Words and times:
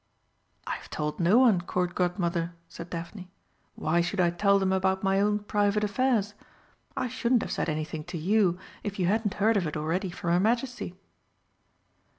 "I 0.65 0.77
have 0.77 0.89
told 0.89 1.19
no 1.19 1.37
one, 1.37 1.61
Court 1.61 1.93
Godmother," 1.93 2.55
said 2.67 2.89
Daphne. 2.89 3.29
"Why 3.75 4.01
should 4.01 4.19
I 4.19 4.31
tell 4.31 4.57
them 4.57 4.73
about 4.73 5.03
my 5.03 5.19
own 5.21 5.37
private 5.37 5.83
affairs? 5.83 6.33
I 6.97 7.07
shouldn't 7.07 7.43
have 7.43 7.51
said 7.51 7.69
anything 7.69 8.05
to 8.05 8.17
you, 8.17 8.57
if 8.81 8.97
you 8.97 9.05
hadn't 9.05 9.35
heard 9.35 9.57
of 9.57 9.67
it 9.67 9.77
already 9.77 10.09
from 10.09 10.31
her 10.31 10.39
Majesty." 10.39 10.95